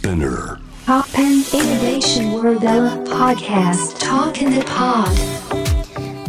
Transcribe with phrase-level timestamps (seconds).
[0.00, 2.62] Spinear TOPPAN Innovation World
[3.06, 5.10] Podcast Talk in the Pod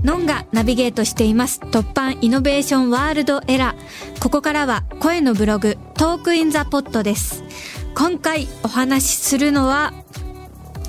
[0.03, 4.19] のんがナビゲートしています TOPPAN INNOVATION WORLD ERA。
[4.19, 7.45] ここからは声のブログ Talk in the Pod です。
[7.95, 9.93] 今回お話しするのは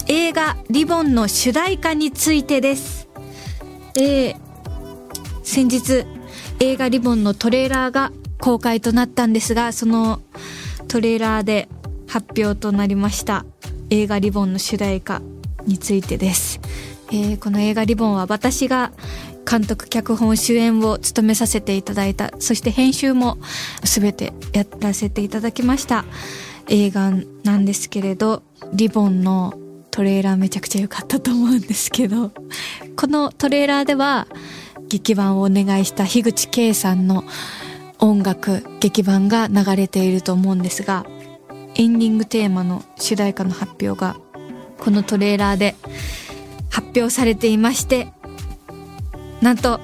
[0.08, 3.06] 映画リボンの主題歌についてです。
[3.96, 4.36] えー、
[5.44, 6.04] 先日
[6.58, 8.10] 映画リボンのトレーラーが
[8.40, 10.20] 公開となったんですが、その
[10.88, 11.68] トレーラーで
[12.12, 13.46] 発表となりました
[13.88, 15.22] 映画リボンの主題歌
[15.66, 16.60] についてです。
[17.10, 18.92] えーこの映画リボンは私が
[19.50, 23.38] 監督脚本主演を務めさせていただいたそして編集も
[23.82, 26.04] 全てやらせていただきました
[26.68, 27.12] 映画
[27.44, 28.42] なんですけれど
[28.74, 29.54] リボンの
[29.90, 32.30] トレーラーめちゃくちゃ良かったと思うんですけど
[32.96, 34.26] このトレーラーでは
[34.88, 37.24] 劇版をお願いした樋口圭さんの
[37.98, 41.04] 音楽劇版が流れていると思うんですが
[41.74, 44.16] エンディングテーマの主題歌の発表が
[44.78, 45.74] このトレーラーで
[46.70, 48.08] 発表されていまして
[49.40, 49.80] なんと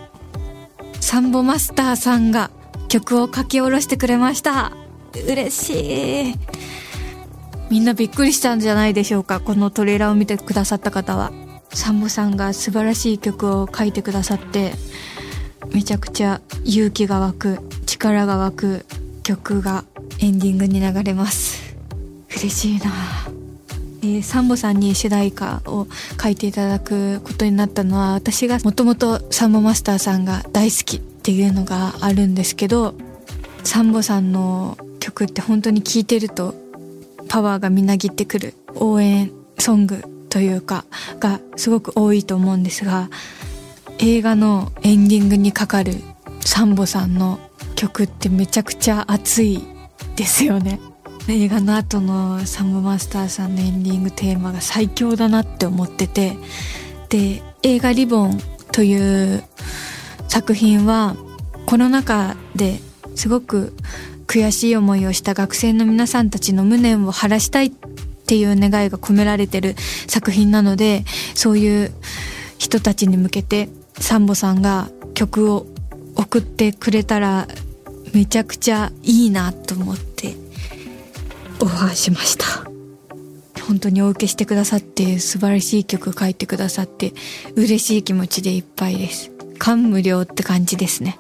[1.01, 2.51] サンボマスターさんが
[2.89, 4.73] 曲を書き下ろしてくれました。
[5.27, 6.35] 嬉しい。
[7.71, 11.33] みんなびっくりしたんじゃないでしょうかこのトレーラーを見てくださった方は。
[11.73, 14.73] サンボさんが素晴らしい曲を書いてくださって
[15.75, 18.87] めちゃくちゃ勇気が湧く力が湧く
[19.23, 19.85] 曲が
[20.19, 21.68] エンディングに流れます。
[22.39, 22.93] 嬉しいな。
[24.01, 25.89] えーサンボさんに主題歌を
[26.23, 32.95] 書いていただくことになったのは私がもともとサンボマスターさんが大好きっていうのがあるんですけど
[33.65, 36.55] サンボさんの曲って本当に聴いてると
[37.29, 40.85] パワーがみなぎってくる応援ソングというか
[41.19, 43.11] がすごく多いと思うんですが
[43.99, 45.95] 映画のエンディングにかかる
[46.41, 47.41] サンボさんの
[47.75, 49.61] 曲ってめちゃくちゃ熱い
[50.15, 50.81] ですよね。
[51.29, 56.37] 映画の後のサンボマスターさんのエンディングテーマが最強だなって思ってて。
[57.09, 58.39] で映画「リボン」
[58.73, 59.43] という
[60.29, 61.17] 作品は
[61.67, 62.81] コロナ禍で
[63.15, 63.75] すごく
[64.27, 67.71] 悔しい思いをした学生の皆さんたちの無念を晴らしたいっ
[68.27, 69.75] ていう願いが込められてる
[70.07, 71.93] 作品なのでそういう
[72.59, 75.67] 人たちに向けてサンボさんが曲を
[76.15, 77.49] 送ってくれたら
[78.13, 80.37] めちゃくちゃいいなと思って。
[81.61, 82.69] オファーしました。
[83.67, 87.13] 本当にお受けしてくださって素晴らしい曲書いてくださって
[87.55, 89.31] 嬉しい気持ちでいっぱいです。
[89.59, 91.19] 感無量って感じですね。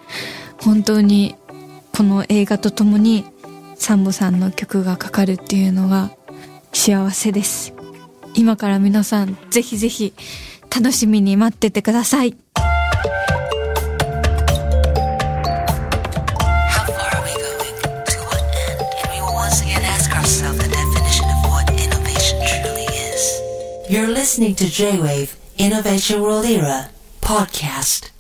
[0.59, 1.35] 本当に
[1.93, 3.25] この映画とともに
[3.77, 6.11] サンボさんの曲がかかるっていうのが
[6.73, 7.75] 幸せです。
[8.35, 10.15] 今から皆さんぜひぜひ
[10.75, 12.37] 楽しみに待っててください。
[20.29, 23.41] Ourselves the definition of what innovation truly is.
[23.89, 26.91] You're listening to J-Wave Innovation World Era
[27.23, 28.11] podcast.